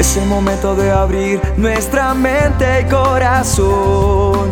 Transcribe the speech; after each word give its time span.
Es 0.00 0.16
el 0.16 0.26
momento 0.28 0.74
de 0.74 0.90
abrir 0.90 1.42
nuestra 1.58 2.14
mente 2.14 2.80
y 2.80 2.84
corazón 2.90 4.48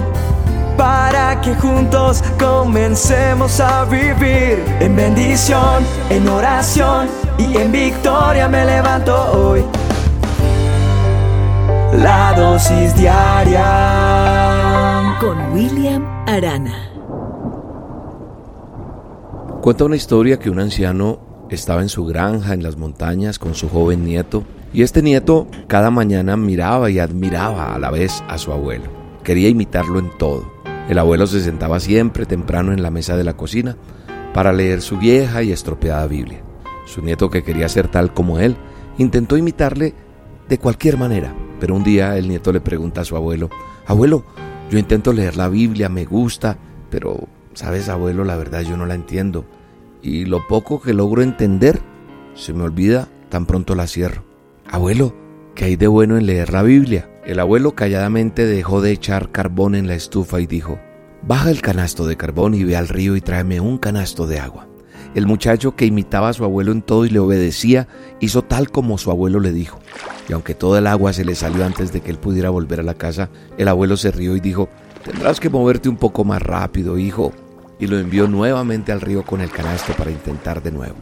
para 0.77 1.41
que 1.41 1.55
juntos 1.55 2.23
comencemos 2.39 3.59
a 3.59 3.87
vivir 3.87 4.63
en 4.81 4.95
bendición, 4.95 5.83
en 6.11 6.29
oración 6.29 7.09
y 7.39 7.57
en 7.57 7.73
victoria 7.73 8.47
me 8.47 8.63
levanto 8.67 9.17
hoy. 9.33 9.65
La 11.95 12.35
dosis 12.37 12.95
diaria 12.95 13.65
con 15.19 15.55
William 15.55 16.05
Arana. 16.29 16.91
Cuenta 19.63 19.87
una 19.87 19.97
historia 19.97 20.39
que 20.39 20.51
un 20.51 20.61
anciano 20.61 21.47
estaba 21.49 21.81
en 21.81 21.89
su 21.89 22.05
granja 22.05 22.53
en 22.53 22.63
las 22.63 22.77
montañas 22.77 23.39
con 23.39 23.55
su 23.55 23.71
joven 23.71 24.05
nieto 24.05 24.45
y 24.73 24.83
este 24.83 25.03
nieto 25.03 25.49
cada 25.67 25.91
mañana 25.91 26.37
miraba 26.37 26.91
y 26.91 26.99
admiraba 26.99 27.75
a 27.75 27.79
la 27.79 27.91
vez 27.91 28.23
a 28.29 28.39
su 28.39 28.53
abuelo. 28.53 28.87
Quería 29.25 29.49
imitarlo 29.49 29.99
en 29.99 30.11
todo. 30.19 30.51
El 30.89 30.99
abuelo 30.99 31.27
se 31.27 31.41
sentaba 31.41 31.81
siempre 31.81 32.27
temprano 32.27 32.73
en 32.73 32.83
la 32.83 32.91
mesa 32.91 33.17
de 33.17 33.25
la 33.25 33.37
cocina 33.37 33.77
para 34.33 34.53
leer 34.53 34.81
su 34.81 34.99
vieja 34.99 35.43
y 35.43 35.53
estropeada 35.53 36.07
Biblia. 36.07 36.43
Su 36.87 37.03
nieto, 37.03 37.29
que 37.29 37.43
quería 37.43 37.69
ser 37.69 37.89
tal 37.89 38.15
como 38.15 38.39
él, 38.39 38.57
intentó 38.97 39.37
imitarle 39.37 39.95
de 40.49 40.59
cualquier 40.59 40.97
manera, 40.97 41.35
pero 41.61 41.75
un 41.75 41.85
día 41.85 42.17
el 42.17 42.29
nieto 42.29 42.53
le 42.53 42.61
pregunta 42.61 43.03
a 43.03 43.05
su 43.05 43.17
abuelo, 43.17 43.51
Abuelo, 43.89 44.23
yo 44.71 44.79
intento 44.79 45.15
leer 45.15 45.39
la 45.39 45.49
Biblia, 45.49 45.89
me 45.89 46.05
gusta, 46.05 46.59
pero, 46.91 47.27
sabes, 47.55 47.89
abuelo, 47.89 48.23
la 48.23 48.37
verdad 48.37 48.61
yo 48.61 48.77
no 48.77 48.85
la 48.85 48.95
entiendo. 48.95 49.47
Y 50.03 50.27
lo 50.27 50.47
poco 50.47 50.83
que 50.83 50.93
logro 50.93 51.23
entender, 51.23 51.81
se 52.35 52.53
me 52.53 52.65
olvida 52.65 53.09
tan 53.31 53.47
pronto 53.47 53.75
la 53.75 53.87
cierro. 53.87 54.28
Abuelo, 54.71 55.15
¿qué 55.55 55.65
hay 55.65 55.77
de 55.77 55.87
bueno 55.87 56.19
en 56.19 56.27
leer 56.27 56.53
la 56.53 56.63
Biblia? 56.63 57.09
El 57.25 57.41
abuelo 57.41 57.75
calladamente 57.75 58.45
dejó 58.45 58.83
de 58.83 58.93
echar 58.93 59.33
carbón 59.33 59.75
en 59.75 59.87
la 59.87 59.95
estufa 59.95 60.41
y 60.43 60.47
dijo, 60.47 60.79
Baja 61.23 61.51
el 61.51 61.63
canasto 61.63 62.07
de 62.07 62.19
carbón 62.19 62.53
y 62.53 62.65
ve 62.65 62.77
al 62.77 62.89
río 62.89 63.17
y 63.17 63.23
tráeme 63.23 63.61
un 63.61 63.79
canasto 63.79 64.27
de 64.27 64.39
agua. 64.41 64.69
El 65.15 65.27
muchacho 65.27 65.75
que 65.75 65.87
imitaba 65.87 66.29
a 66.29 66.33
su 66.35 66.45
abuelo 66.45 66.73
en 66.73 66.83
todo 66.83 67.07
y 67.07 67.09
le 67.09 67.19
obedecía, 67.19 67.89
hizo 68.21 68.43
tal 68.43 68.71
como 68.71 68.99
su 68.99 69.11
abuelo 69.11 69.41
le 69.41 69.53
dijo. 69.53 69.81
Y 70.29 70.35
aunque 70.35 70.55
toda 70.55 70.81
el 70.81 70.87
agua 70.87 71.15
se 71.15 71.25
le 71.25 71.35
salió 71.35 71.65
antes 71.65 71.91
de 71.91 72.03
que 72.03 72.11
él 72.11 72.19
pudiera 72.19 72.51
volver 72.51 72.81
a 72.81 72.85
la 72.85 72.95
casa, 72.95 73.31
el 73.57 73.69
abuelo 73.69 73.97
se 73.97 74.11
rió 74.11 74.37
y 74.37 74.41
dijo, 74.41 74.69
Tendrás 75.03 75.41
que 75.41 75.49
moverte 75.49 75.89
un 75.89 75.97
poco 75.97 76.25
más 76.25 76.43
rápido, 76.43 76.99
hijo. 76.99 77.33
Y 77.81 77.87
lo 77.87 77.99
envió 77.99 78.29
nuevamente 78.29 78.93
al 78.93 79.01
río 79.01 79.25
con 79.25 79.41
el 79.41 79.51
canasto 79.51 79.95
para 79.95 80.11
intentar 80.11 80.63
de 80.63 80.73
nuevo. 80.73 80.97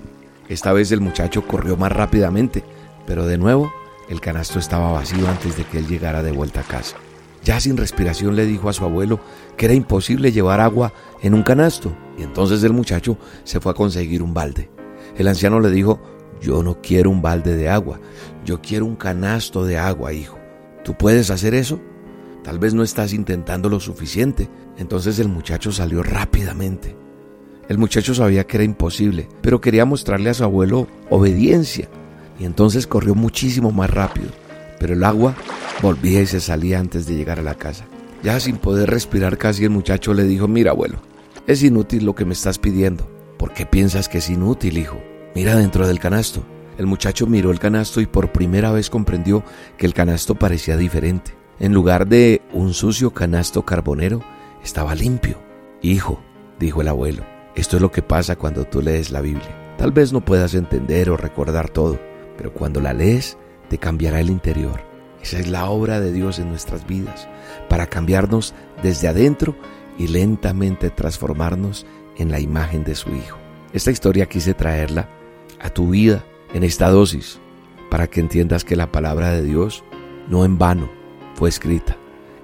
Esta 0.48 0.72
vez 0.72 0.92
el 0.92 1.00
muchacho 1.00 1.44
corrió 1.46 1.76
más 1.76 1.90
rápidamente, 1.90 2.62
pero 3.06 3.26
de 3.26 3.38
nuevo 3.38 3.72
el 4.08 4.20
canasto 4.20 4.58
estaba 4.58 4.92
vacío 4.92 5.28
antes 5.28 5.56
de 5.56 5.64
que 5.64 5.78
él 5.78 5.86
llegara 5.86 6.22
de 6.22 6.32
vuelta 6.32 6.60
a 6.60 6.64
casa. 6.64 6.96
Ya 7.44 7.60
sin 7.60 7.76
respiración 7.76 8.36
le 8.36 8.46
dijo 8.46 8.68
a 8.68 8.72
su 8.72 8.84
abuelo 8.84 9.20
que 9.56 9.66
era 9.66 9.74
imposible 9.74 10.32
llevar 10.32 10.60
agua 10.60 10.92
en 11.22 11.34
un 11.34 11.42
canasto, 11.42 11.96
y 12.18 12.22
entonces 12.22 12.62
el 12.64 12.72
muchacho 12.72 13.18
se 13.44 13.60
fue 13.60 13.72
a 13.72 13.76
conseguir 13.76 14.22
un 14.22 14.34
balde. 14.34 14.70
El 15.16 15.28
anciano 15.28 15.60
le 15.60 15.70
dijo, 15.70 16.00
yo 16.40 16.62
no 16.62 16.80
quiero 16.82 17.10
un 17.10 17.22
balde 17.22 17.56
de 17.56 17.68
agua, 17.68 18.00
yo 18.44 18.60
quiero 18.60 18.84
un 18.84 18.96
canasto 18.96 19.64
de 19.64 19.78
agua, 19.78 20.12
hijo. 20.12 20.38
¿Tú 20.84 20.94
puedes 20.94 21.30
hacer 21.30 21.54
eso? 21.54 21.80
Tal 22.42 22.58
vez 22.60 22.74
no 22.74 22.84
estás 22.84 23.12
intentando 23.12 23.68
lo 23.68 23.80
suficiente. 23.80 24.48
Entonces 24.78 25.18
el 25.18 25.28
muchacho 25.28 25.72
salió 25.72 26.02
rápidamente. 26.04 26.96
El 27.68 27.78
muchacho 27.78 28.14
sabía 28.14 28.46
que 28.46 28.58
era 28.58 28.64
imposible, 28.64 29.28
pero 29.40 29.60
quería 29.60 29.84
mostrarle 29.84 30.30
a 30.30 30.34
su 30.34 30.44
abuelo 30.44 30.86
obediencia 31.10 31.88
y 32.38 32.44
entonces 32.44 32.86
corrió 32.86 33.14
muchísimo 33.14 33.70
más 33.72 33.90
rápido, 33.90 34.28
pero 34.78 34.94
el 34.94 35.04
agua 35.04 35.34
volvía 35.82 36.22
y 36.22 36.26
se 36.26 36.40
salía 36.40 36.78
antes 36.78 37.06
de 37.06 37.14
llegar 37.14 37.38
a 37.38 37.42
la 37.42 37.54
casa. 37.54 37.86
Ya 38.22 38.40
sin 38.40 38.56
poder 38.56 38.90
respirar 38.90 39.38
casi 39.38 39.64
el 39.64 39.70
muchacho 39.70 40.14
le 40.14 40.24
dijo, 40.24 40.48
mira 40.48 40.72
abuelo, 40.72 40.98
es 41.46 41.62
inútil 41.62 42.04
lo 42.04 42.14
que 42.14 42.24
me 42.24 42.32
estás 42.32 42.58
pidiendo. 42.58 43.08
¿Por 43.38 43.52
qué 43.52 43.66
piensas 43.66 44.08
que 44.08 44.18
es 44.18 44.30
inútil, 44.30 44.78
hijo? 44.78 45.00
Mira 45.34 45.54
dentro 45.54 45.86
del 45.86 45.98
canasto. 46.00 46.42
El 46.78 46.86
muchacho 46.86 47.26
miró 47.26 47.50
el 47.50 47.58
canasto 47.58 48.00
y 48.00 48.06
por 48.06 48.32
primera 48.32 48.72
vez 48.72 48.90
comprendió 48.90 49.44
que 49.76 49.86
el 49.86 49.94
canasto 49.94 50.34
parecía 50.34 50.76
diferente. 50.76 51.34
En 51.58 51.72
lugar 51.72 52.06
de 52.06 52.42
un 52.52 52.74
sucio 52.74 53.12
canasto 53.12 53.64
carbonero, 53.64 54.22
estaba 54.62 54.94
limpio. 54.94 55.38
Hijo, 55.82 56.20
dijo 56.58 56.80
el 56.80 56.88
abuelo, 56.88 57.24
esto 57.54 57.76
es 57.76 57.82
lo 57.82 57.90
que 57.90 58.02
pasa 58.02 58.36
cuando 58.36 58.64
tú 58.64 58.82
lees 58.82 59.10
la 59.10 59.20
Biblia. 59.20 59.74
Tal 59.78 59.92
vez 59.92 60.12
no 60.12 60.22
puedas 60.22 60.54
entender 60.54 61.10
o 61.10 61.16
recordar 61.16 61.70
todo, 61.70 61.98
pero 62.36 62.52
cuando 62.52 62.80
la 62.80 62.92
lees 62.92 63.36
te 63.68 63.78
cambiará 63.78 64.20
el 64.20 64.30
interior. 64.30 64.80
Esa 65.22 65.38
es 65.38 65.48
la 65.48 65.68
obra 65.68 66.00
de 66.00 66.12
Dios 66.12 66.38
en 66.38 66.50
nuestras 66.50 66.86
vidas, 66.86 67.28
para 67.68 67.86
cambiarnos 67.86 68.54
desde 68.82 69.08
adentro 69.08 69.56
y 69.98 70.08
lentamente 70.08 70.90
transformarnos 70.90 71.86
en 72.16 72.30
la 72.30 72.38
imagen 72.40 72.84
de 72.84 72.94
su 72.94 73.10
Hijo. 73.10 73.38
Esta 73.72 73.90
historia 73.90 74.26
quise 74.26 74.54
traerla 74.54 75.08
a 75.60 75.70
tu 75.70 75.90
vida 75.90 76.24
en 76.54 76.62
esta 76.62 76.90
dosis, 76.90 77.40
para 77.90 78.06
que 78.06 78.20
entiendas 78.20 78.64
que 78.64 78.76
la 78.76 78.92
palabra 78.92 79.30
de 79.30 79.42
Dios 79.42 79.84
no 80.28 80.44
en 80.44 80.58
vano 80.58 80.90
fue 81.34 81.48
escrita. 81.48 81.96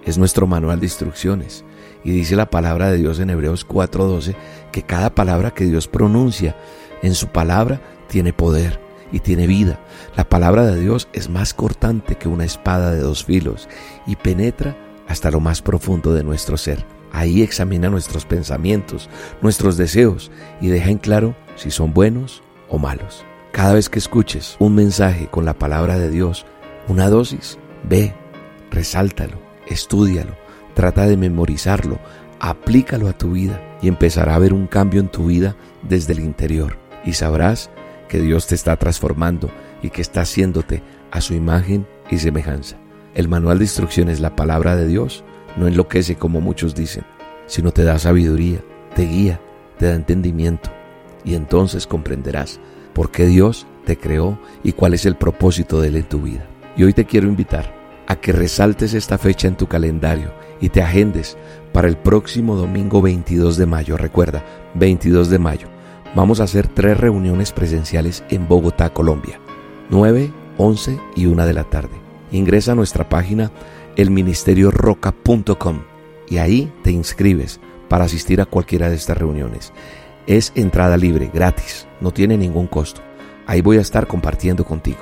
Es 0.04 0.18
nuestro 0.18 0.46
manual 0.46 0.80
de 0.80 0.86
instrucciones. 0.86 1.64
Y 2.04 2.10
dice 2.10 2.34
la 2.34 2.50
palabra 2.50 2.90
de 2.90 2.98
Dios 2.98 3.20
en 3.20 3.30
Hebreos 3.30 3.64
4:12 3.64 4.34
que 4.72 4.82
cada 4.82 5.14
palabra 5.14 5.52
que 5.52 5.64
Dios 5.64 5.86
pronuncia 5.86 6.56
en 7.02 7.14
su 7.14 7.28
palabra 7.28 7.80
tiene 8.08 8.32
poder 8.32 8.80
y 9.12 9.20
tiene 9.20 9.46
vida. 9.46 9.78
La 10.16 10.28
palabra 10.28 10.66
de 10.66 10.80
Dios 10.80 11.08
es 11.12 11.28
más 11.28 11.54
cortante 11.54 12.16
que 12.16 12.28
una 12.28 12.44
espada 12.44 12.90
de 12.90 13.00
dos 13.00 13.24
filos 13.24 13.68
y 14.06 14.16
penetra 14.16 14.76
hasta 15.06 15.30
lo 15.30 15.40
más 15.40 15.62
profundo 15.62 16.12
de 16.14 16.24
nuestro 16.24 16.56
ser. 16.56 16.84
Ahí 17.12 17.42
examina 17.42 17.90
nuestros 17.90 18.24
pensamientos, 18.24 19.10
nuestros 19.42 19.76
deseos 19.76 20.30
y 20.60 20.68
deja 20.68 20.90
en 20.90 20.98
claro 20.98 21.36
si 21.56 21.70
son 21.70 21.92
buenos 21.92 22.42
o 22.68 22.78
malos. 22.78 23.24
Cada 23.52 23.74
vez 23.74 23.90
que 23.90 23.98
escuches 23.98 24.56
un 24.58 24.74
mensaje 24.74 25.28
con 25.28 25.44
la 25.44 25.52
palabra 25.52 25.98
de 25.98 26.08
Dios, 26.08 26.46
una 26.88 27.10
dosis, 27.10 27.58
ve, 27.84 28.14
resáltalo, 28.70 29.36
estúdialo, 29.66 30.34
trata 30.74 31.06
de 31.06 31.18
memorizarlo, 31.18 31.98
aplícalo 32.40 33.08
a 33.08 33.12
tu 33.12 33.32
vida 33.32 33.60
y 33.82 33.88
empezará 33.88 34.34
a 34.34 34.38
ver 34.38 34.54
un 34.54 34.66
cambio 34.66 35.00
en 35.00 35.08
tu 35.08 35.26
vida 35.26 35.54
desde 35.82 36.14
el 36.14 36.20
interior 36.20 36.78
y 37.04 37.12
sabrás 37.12 37.70
que 38.12 38.20
Dios 38.20 38.46
te 38.46 38.54
está 38.54 38.76
transformando 38.76 39.48
y 39.80 39.88
que 39.88 40.02
está 40.02 40.20
haciéndote 40.20 40.82
a 41.10 41.22
su 41.22 41.32
imagen 41.32 41.86
y 42.10 42.18
semejanza. 42.18 42.76
El 43.14 43.26
manual 43.26 43.56
de 43.56 43.64
instrucciones, 43.64 44.20
la 44.20 44.36
palabra 44.36 44.76
de 44.76 44.86
Dios, 44.86 45.24
no 45.56 45.66
enloquece 45.66 46.16
como 46.16 46.42
muchos 46.42 46.74
dicen, 46.74 47.04
sino 47.46 47.72
te 47.72 47.84
da 47.84 47.98
sabiduría, 47.98 48.62
te 48.94 49.06
guía, 49.06 49.40
te 49.78 49.86
da 49.86 49.94
entendimiento 49.94 50.68
y 51.24 51.36
entonces 51.36 51.86
comprenderás 51.86 52.60
por 52.92 53.10
qué 53.10 53.24
Dios 53.24 53.66
te 53.86 53.96
creó 53.96 54.38
y 54.62 54.72
cuál 54.72 54.92
es 54.92 55.06
el 55.06 55.16
propósito 55.16 55.80
de 55.80 55.88
Él 55.88 55.96
en 55.96 56.04
tu 56.04 56.20
vida. 56.20 56.46
Y 56.76 56.84
hoy 56.84 56.92
te 56.92 57.06
quiero 57.06 57.28
invitar 57.28 57.74
a 58.06 58.16
que 58.16 58.32
resaltes 58.32 58.92
esta 58.92 59.16
fecha 59.16 59.48
en 59.48 59.56
tu 59.56 59.68
calendario 59.68 60.34
y 60.60 60.68
te 60.68 60.82
agendes 60.82 61.38
para 61.72 61.88
el 61.88 61.96
próximo 61.96 62.56
domingo 62.56 63.00
22 63.00 63.56
de 63.56 63.64
mayo. 63.64 63.96
Recuerda, 63.96 64.44
22 64.74 65.30
de 65.30 65.38
mayo 65.38 65.71
vamos 66.14 66.40
a 66.40 66.44
hacer 66.44 66.68
tres 66.68 66.98
reuniones 66.98 67.52
presenciales 67.52 68.24
en 68.30 68.48
Bogotá, 68.48 68.90
Colombia. 68.90 69.40
9, 69.90 70.30
11 70.58 70.98
y 71.16 71.26
1 71.26 71.46
de 71.46 71.52
la 71.52 71.64
tarde. 71.64 71.94
Ingresa 72.30 72.72
a 72.72 72.74
nuestra 72.74 73.08
página 73.08 73.50
elministerioroca.com 73.96 75.82
y 76.28 76.38
ahí 76.38 76.72
te 76.82 76.90
inscribes 76.90 77.60
para 77.88 78.04
asistir 78.04 78.40
a 78.40 78.46
cualquiera 78.46 78.88
de 78.88 78.96
estas 78.96 79.18
reuniones. 79.18 79.72
Es 80.26 80.52
entrada 80.54 80.96
libre, 80.96 81.30
gratis, 81.32 81.86
no 82.00 82.12
tiene 82.12 82.38
ningún 82.38 82.66
costo. 82.66 83.02
Ahí 83.46 83.60
voy 83.60 83.76
a 83.76 83.82
estar 83.82 84.06
compartiendo 84.06 84.64
contigo, 84.64 85.00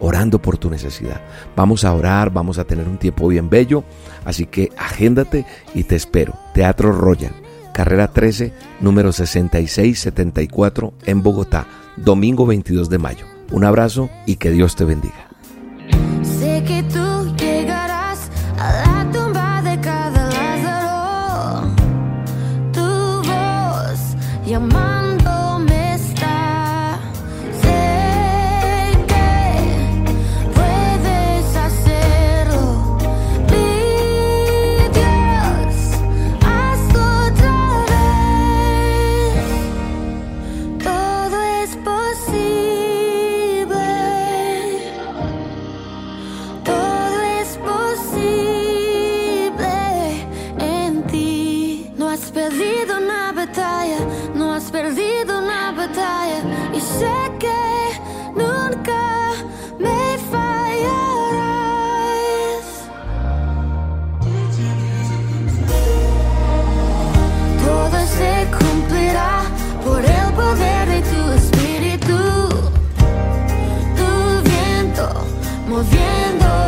orando 0.00 0.40
por 0.40 0.58
tu 0.58 0.70
necesidad. 0.70 1.20
Vamos 1.54 1.84
a 1.84 1.94
orar, 1.94 2.30
vamos 2.32 2.58
a 2.58 2.64
tener 2.64 2.88
un 2.88 2.98
tiempo 2.98 3.28
bien 3.28 3.50
bello, 3.50 3.84
así 4.24 4.46
que 4.46 4.72
agéndate 4.76 5.46
y 5.74 5.84
te 5.84 5.94
espero. 5.94 6.34
Teatro 6.54 6.90
Royal 6.92 7.43
carrera 7.74 8.08
13, 8.08 8.54
número 8.80 9.12
6674 9.12 10.94
en 11.04 11.22
Bogotá, 11.22 11.66
domingo 11.96 12.46
22 12.46 12.88
de 12.88 12.98
mayo. 12.98 13.26
Un 13.50 13.64
abrazo 13.64 14.08
y 14.24 14.36
que 14.36 14.50
Dios 14.50 14.76
te 14.76 14.84
bendiga. 14.84 15.23
perdido 52.94 53.00
na 53.00 53.32
batalha, 53.32 53.98
não 54.34 54.52
has 54.52 54.70
perdido 54.70 55.40
na 55.40 55.72
batalha 55.72 56.42
e 56.72 56.80
sei 56.80 57.30
que 57.40 57.48
nunca 58.34 59.32
me 59.78 60.18
falharás. 60.30 60.54
Todo 67.64 68.06
se 68.06 68.46
cumprirá 68.58 69.42
por 69.82 70.04
el 70.04 70.32
poder 70.34 70.86
de 70.88 71.02
tu 71.02 71.32
Espírito, 71.32 72.18
tu 73.96 74.10
viento 74.48 75.06
moviendo. 75.68 76.63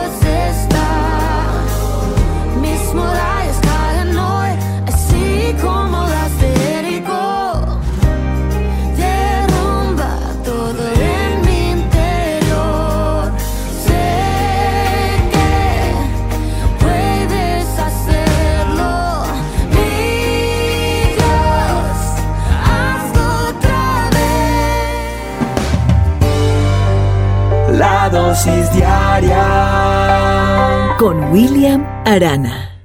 Con 30.98 31.32
William 31.32 31.86
Arana. 32.04 32.75